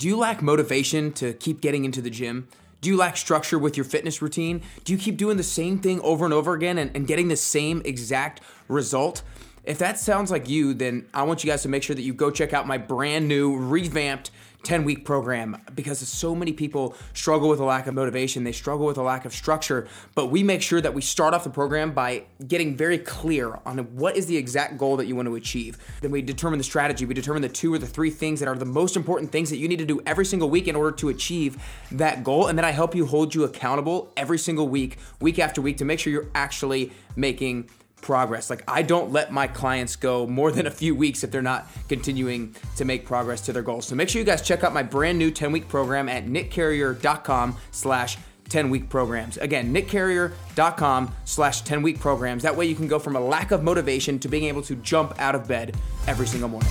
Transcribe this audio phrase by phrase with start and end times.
[0.00, 2.48] Do you lack motivation to keep getting into the gym?
[2.80, 4.62] Do you lack structure with your fitness routine?
[4.84, 7.36] Do you keep doing the same thing over and over again and, and getting the
[7.36, 9.22] same exact result?
[9.62, 12.14] If that sounds like you, then I want you guys to make sure that you
[12.14, 14.30] go check out my brand new, revamped
[14.62, 18.44] 10 week program because so many people struggle with a lack of motivation.
[18.44, 19.88] They struggle with a lack of structure.
[20.14, 23.78] But we make sure that we start off the program by getting very clear on
[23.96, 25.78] what is the exact goal that you want to achieve.
[26.00, 27.04] Then we determine the strategy.
[27.04, 29.56] We determine the two or the three things that are the most important things that
[29.56, 32.46] you need to do every single week in order to achieve that goal.
[32.48, 35.84] And then I help you hold you accountable every single week, week after week, to
[35.84, 37.68] make sure you're actually making
[38.00, 38.50] progress.
[38.50, 41.66] Like I don't let my clients go more than a few weeks if they're not
[41.88, 43.86] continuing to make progress to their goals.
[43.86, 48.18] So make sure you guys check out my brand new 10-week program at nickcarrier.com slash
[48.48, 49.38] 10 week programs.
[49.38, 52.42] Again, nickcarrier.com slash 10 week programs.
[52.42, 55.14] That way you can go from a lack of motivation to being able to jump
[55.18, 55.76] out of bed
[56.06, 56.70] every single morning.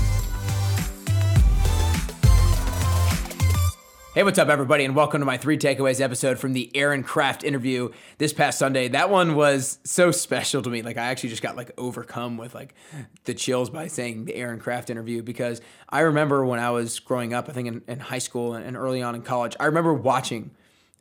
[4.19, 7.45] Hey, what's up, everybody, and welcome to my three takeaways episode from the Aaron Craft
[7.45, 8.89] interview this past Sunday.
[8.89, 10.81] That one was so special to me.
[10.81, 12.75] Like, I actually just got like overcome with like
[13.23, 17.33] the chills by saying the Aaron Craft interview because I remember when I was growing
[17.33, 20.51] up, I think in, in high school and early on in college, I remember watching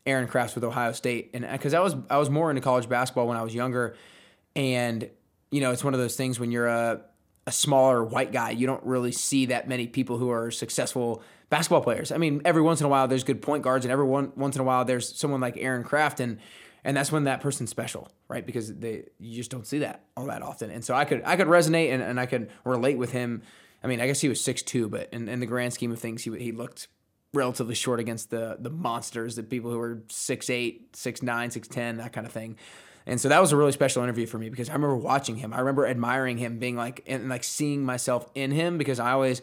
[0.06, 2.88] Aaron Crafts with Ohio State, and uh, because I was I was more into college
[2.88, 3.96] basketball when I was younger,
[4.54, 5.10] and
[5.50, 7.00] you know, it's one of those things when you're a
[7.48, 11.80] a smaller white guy, you don't really see that many people who are successful basketball
[11.80, 12.12] players.
[12.12, 14.54] I mean, every once in a while there's good point guards, and every one, once
[14.54, 16.38] in a while there's someone like Aaron Craft, and
[16.84, 18.44] and that's when that person's special, right?
[18.44, 20.70] Because they you just don't see that all that often.
[20.70, 23.40] And so I could I could resonate and, and I could relate with him.
[23.82, 25.98] I mean, I guess he was six two, but in, in the grand scheme of
[25.98, 26.88] things, he he looked
[27.32, 31.66] relatively short against the the monsters, the people who were six eight, six nine, six
[31.66, 32.56] ten, that kind of thing.
[33.08, 35.54] And so that was a really special interview for me because I remember watching him.
[35.54, 39.40] I remember admiring him, being like and like seeing myself in him because I always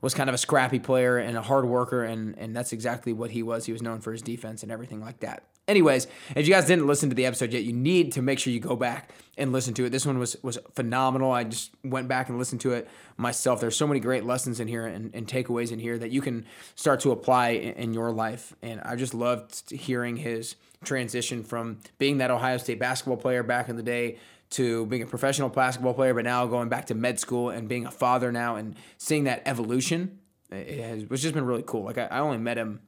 [0.00, 3.30] was kind of a scrappy player and a hard worker, and and that's exactly what
[3.30, 3.64] he was.
[3.64, 5.44] He was known for his defense and everything like that.
[5.68, 8.52] Anyways, if you guys didn't listen to the episode yet, you need to make sure
[8.52, 9.90] you go back and listen to it.
[9.90, 11.30] This one was was phenomenal.
[11.30, 13.60] I just went back and listened to it myself.
[13.60, 16.44] There's so many great lessons in here and, and takeaways in here that you can
[16.74, 18.54] start to apply in, in your life.
[18.62, 20.56] And I just loved hearing his
[20.86, 24.18] transition from being that Ohio State basketball player back in the day
[24.50, 27.84] to being a professional basketball player, but now going back to med school and being
[27.84, 30.18] a father now and seeing that evolution,
[30.50, 31.84] it has it's just been really cool.
[31.84, 32.80] Like I, I only met him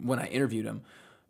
[0.00, 0.82] when I interviewed him,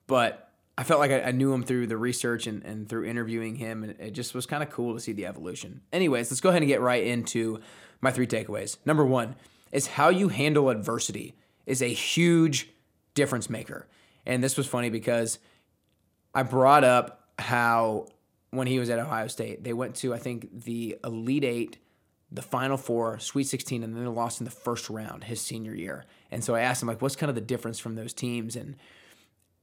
[0.07, 3.57] but I felt like I, I knew him through the research and, and through interviewing
[3.57, 5.81] him, and it just was kind of cool to see the evolution.
[5.93, 7.61] Anyways, let's go ahead and get right into
[8.01, 8.77] my three takeaways.
[8.85, 9.37] Number one
[9.71, 11.35] is how you handle adversity
[11.67, 12.69] is a huge
[13.15, 13.87] difference maker.
[14.27, 15.39] And this was funny because
[16.35, 18.07] I brought up how
[18.51, 19.65] when he was at Ohio State.
[19.65, 21.79] They went to I think the Elite Eight,
[22.31, 25.75] the Final Four, Sweet 16, and then they lost in the first round his senior
[25.75, 26.05] year.
[26.31, 28.57] And so I asked him like, what's kind of the difference from those teams?
[28.57, 28.77] And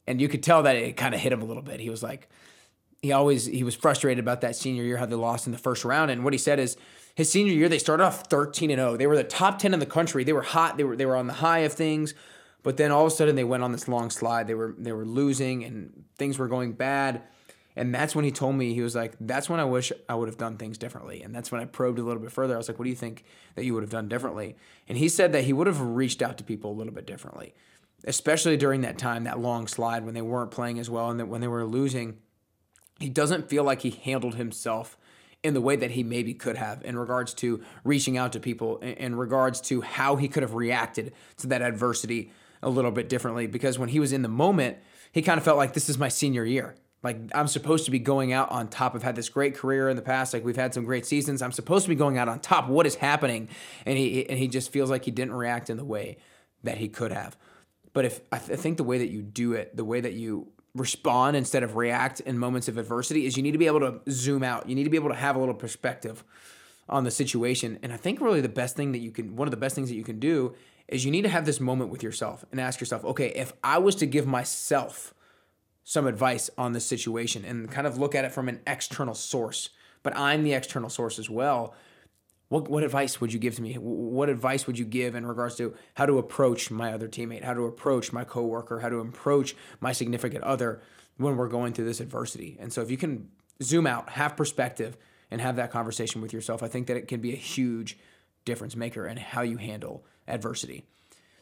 [0.08, 1.80] and you could tell that it kind of hit him a little bit.
[1.80, 2.30] He was like,
[3.02, 5.86] he always he was frustrated about that senior year how they lost in the first
[5.86, 6.12] round.
[6.12, 6.78] And what he said is
[7.16, 8.98] his senior year they started off 13 and 0.
[8.98, 10.24] They were the top 10 in the country.
[10.24, 10.78] They were hot.
[10.78, 12.14] They were they were on the high of things.
[12.62, 14.48] But then all of a sudden they went on this long slide.
[14.48, 17.24] They were they were losing and things were going bad
[17.80, 20.28] and that's when he told me, he was like, that's when I wish I would
[20.28, 21.22] have done things differently.
[21.22, 22.56] And that's when I probed a little bit further.
[22.56, 23.24] I was like, what do you think
[23.56, 24.58] that you would have done differently?
[24.90, 27.54] And he said that he would have reached out to people a little bit differently,
[28.04, 31.28] especially during that time, that long slide when they weren't playing as well and that
[31.28, 32.18] when they were losing.
[33.00, 34.98] He doesn't feel like he handled himself
[35.42, 38.80] in the way that he maybe could have in regards to reaching out to people,
[38.80, 43.48] in regards to how he could have reacted to that adversity a little bit differently.
[43.48, 44.78] Because when he was in the moment,
[45.12, 46.76] he kind of felt like this is my senior year.
[47.02, 48.94] Like I'm supposed to be going out on top.
[48.94, 50.34] I've had this great career in the past.
[50.34, 51.42] Like we've had some great seasons.
[51.42, 52.68] I'm supposed to be going out on top.
[52.68, 53.48] What is happening?
[53.86, 56.18] And he and he just feels like he didn't react in the way
[56.64, 57.38] that he could have.
[57.94, 60.14] But if I, th- I think the way that you do it, the way that
[60.14, 63.80] you respond instead of react in moments of adversity, is you need to be able
[63.80, 64.68] to zoom out.
[64.68, 66.24] You need to be able to have a little perspective
[66.88, 67.80] on the situation.
[67.82, 69.90] And I think really the best thing that you can, one of the best things
[69.90, 70.54] that you can do,
[70.92, 73.78] is you need to have this moment with yourself and ask yourself, okay, if I
[73.78, 75.14] was to give myself
[75.90, 79.70] some advice on this situation and kind of look at it from an external source.
[80.04, 81.74] But I'm the external source as well.
[82.50, 83.74] What, what advice would you give to me?
[83.74, 87.56] What advice would you give in regards to how to approach my other teammate, how
[87.56, 90.80] to approach my coworker, how to approach my significant other
[91.18, 92.56] when we're going through this adversity?
[92.60, 93.30] And so if you can
[93.64, 94.96] zoom out, have perspective,
[95.32, 97.98] and have that conversation with yourself, I think that it can be a huge
[98.46, 100.86] difference maker in how you handle adversity.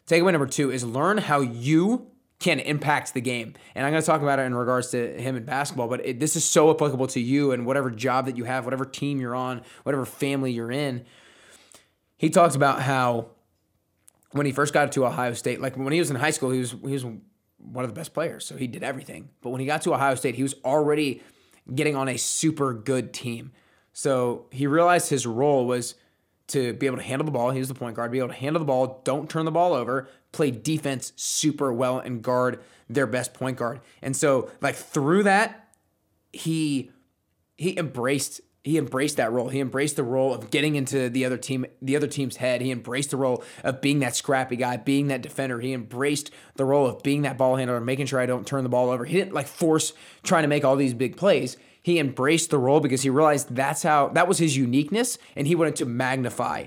[0.06, 3.54] Takeaway number two is learn how you can impact the game.
[3.74, 6.20] And I'm going to talk about it in regards to him in basketball, but it,
[6.20, 9.34] this is so applicable to you and whatever job that you have, whatever team you're
[9.34, 11.04] on, whatever family you're in.
[12.16, 13.30] He talks about how
[14.32, 16.60] when he first got to Ohio State, like when he was in high school, he
[16.60, 19.30] was he was one of the best players, so he did everything.
[19.40, 21.22] But when he got to Ohio State, he was already
[21.74, 23.52] getting on a super good team.
[23.92, 25.96] So he realized his role was
[26.48, 27.50] to be able to handle the ball.
[27.50, 29.72] He was the point guard, be able to handle the ball, don't turn the ball
[29.72, 33.80] over, play defense super well, and guard their best point guard.
[34.02, 35.68] And so, like through that,
[36.32, 36.90] he
[37.56, 39.48] he embraced he embraced that role.
[39.48, 42.60] He embraced the role of getting into the other team, the other team's head.
[42.60, 45.58] He embraced the role of being that scrappy guy, being that defender.
[45.58, 48.68] He embraced the role of being that ball handler, making sure I don't turn the
[48.68, 49.06] ball over.
[49.06, 51.56] He didn't like force trying to make all these big plays.
[51.82, 55.54] He embraced the role because he realized that's how that was his uniqueness, and he
[55.54, 56.66] wanted to magnify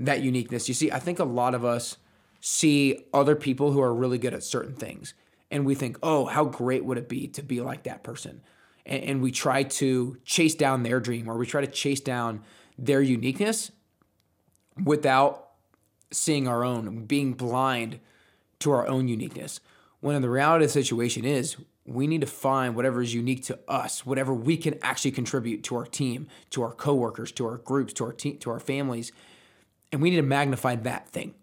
[0.00, 0.66] that uniqueness.
[0.66, 1.98] You see, I think a lot of us
[2.40, 5.14] see other people who are really good at certain things,
[5.52, 8.40] and we think, "Oh, how great would it be to be like that person?"
[8.88, 12.42] And, and we try to chase down their dream or we try to chase down
[12.76, 13.70] their uniqueness
[14.82, 15.50] without
[16.10, 18.00] seeing our own, being blind
[18.60, 19.60] to our own uniqueness.
[20.00, 23.58] When the reality of the situation is, we need to find whatever is unique to
[23.66, 27.92] us, whatever we can actually contribute to our team, to our coworkers, to our groups,
[27.94, 29.10] to our team, to our families,
[29.90, 31.34] and we need to magnify that thing.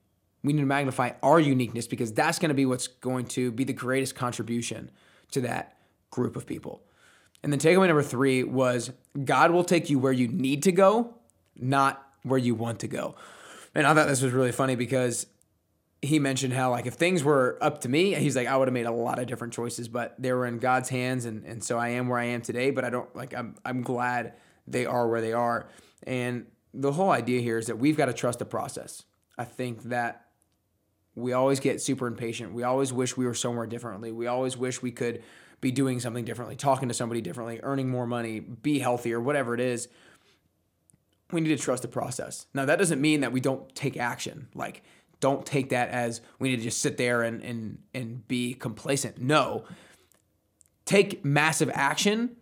[0.43, 3.63] We need to magnify our uniqueness because that's going to be what's going to be
[3.63, 4.91] the greatest contribution
[5.31, 5.77] to that
[6.11, 6.83] group of people.
[7.45, 8.91] And then takeaway number three was
[9.23, 11.13] God will take you where you need to go,
[11.55, 13.13] not where you want to go.
[13.75, 15.27] And I thought this was really funny because
[16.01, 18.73] he mentioned how like if things were up to me, he's like I would have
[18.73, 21.77] made a lot of different choices, but they were in God's hands, and and so
[21.77, 22.71] I am where I am today.
[22.71, 24.33] But I don't like I'm I'm glad
[24.65, 25.67] they are where they are.
[26.01, 29.03] And the whole idea here is that we've got to trust the process.
[29.37, 30.25] I think that
[31.13, 32.53] we always get super impatient.
[32.53, 34.11] We always wish we were somewhere differently.
[34.11, 35.21] We always wish we could
[35.61, 39.59] be doing something differently, talking to somebody differently, earning more money, be healthier, whatever it
[39.59, 39.87] is.
[41.31, 42.45] We need to trust the process.
[42.53, 44.47] Now, that doesn't mean that we don't take action.
[44.53, 44.83] Like,
[45.19, 49.17] don't take that as we need to just sit there and and and be complacent.
[49.19, 49.63] No.
[50.85, 52.35] Take massive action,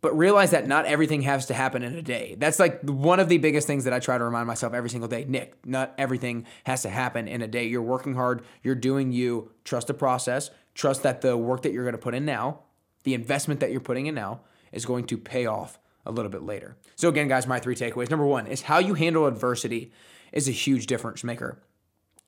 [0.00, 2.36] but realize that not everything has to happen in a day.
[2.38, 5.08] That's like one of the biggest things that I try to remind myself every single
[5.08, 5.24] day.
[5.26, 7.66] Nick, not everything has to happen in a day.
[7.66, 9.50] You're working hard, you're doing you.
[9.64, 12.60] Trust the process, Trust that the work that you're going to put in now,
[13.04, 14.40] the investment that you're putting in now,
[14.72, 16.76] is going to pay off a little bit later.
[16.96, 18.10] So, again, guys, my three takeaways.
[18.10, 19.92] Number one is how you handle adversity
[20.32, 21.62] is a huge difference maker.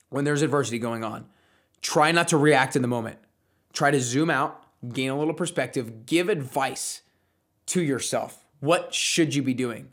[0.08, 1.26] When there's adversity going on,
[1.82, 3.18] try not to react in the moment.
[3.72, 7.02] Try to zoom out, gain a little perspective, give advice
[7.66, 8.46] to yourself.
[8.60, 9.92] What should you be doing?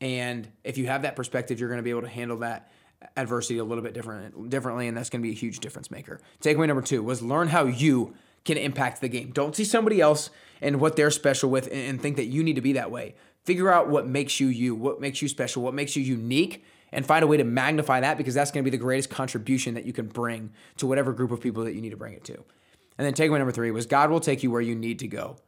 [0.00, 2.70] And if you have that perspective, you're going to be able to handle that
[3.16, 6.20] adversity a little bit different differently, and that's going to be a huge difference maker.
[6.40, 8.14] Takeaway number two was learn how you
[8.44, 9.30] can impact the game.
[9.30, 12.60] Don't see somebody else and what they're special with and think that you need to
[12.60, 13.14] be that way.
[13.44, 17.06] Figure out what makes you you, what makes you special, what makes you unique, and
[17.06, 19.84] find a way to magnify that because that's going to be the greatest contribution that
[19.84, 22.34] you can bring to whatever group of people that you need to bring it to.
[22.98, 25.38] And then takeaway number three was God will take you where you need to go,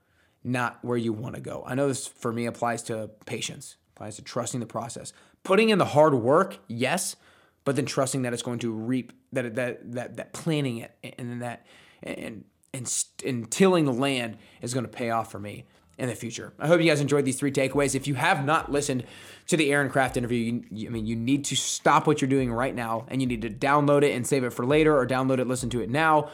[0.42, 1.62] not where you want to go.
[1.66, 5.12] I know this for me applies to patience, applies to trusting the process.
[5.42, 7.16] Putting in the hard work, yes,
[7.64, 11.42] but then trusting that it's going to reap that that that that planning it and
[11.42, 11.66] that
[12.02, 15.64] and and, and tilling the land is going to pay off for me
[15.96, 16.52] in the future.
[16.58, 17.94] I hope you guys enjoyed these three takeaways.
[17.94, 19.04] If you have not listened
[19.46, 22.52] to the Aaron Craft interview, you, I mean, you need to stop what you're doing
[22.52, 25.38] right now and you need to download it and save it for later or download
[25.38, 26.30] it, listen to it now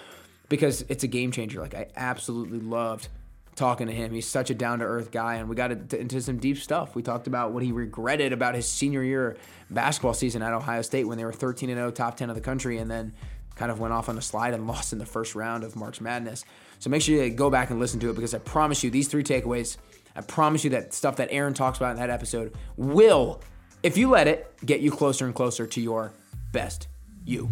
[0.48, 1.60] because it's a game changer.
[1.60, 3.08] Like I absolutely loved
[3.56, 4.12] talking to him.
[4.12, 6.94] He's such a down to earth guy, and we got into some deep stuff.
[6.94, 9.36] We talked about what he regretted about his senior year
[9.70, 12.42] basketball season at Ohio State when they were 13 and 0, top 10 of the
[12.42, 13.12] country, and then
[13.56, 16.00] kind of went off on a slide and lost in the first round of March
[16.00, 16.44] Madness.
[16.78, 19.08] So make sure you go back and listen to it because I promise you, these
[19.08, 19.76] three takeaways,
[20.16, 23.40] I promise you that stuff that Aaron talks about in that episode will,
[23.82, 26.12] if you let it, get you closer and closer to your
[26.52, 26.88] best
[27.24, 27.50] you.